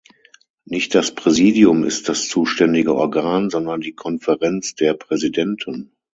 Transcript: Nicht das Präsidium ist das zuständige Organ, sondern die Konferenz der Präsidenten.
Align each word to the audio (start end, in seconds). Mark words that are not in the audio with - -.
Nicht 0.65 0.95
das 0.95 1.13
Präsidium 1.13 1.83
ist 1.83 2.09
das 2.09 2.27
zuständige 2.27 2.95
Organ, 2.95 3.51
sondern 3.51 3.81
die 3.81 3.93
Konferenz 3.93 4.73
der 4.73 4.95
Präsidenten. 4.95 5.95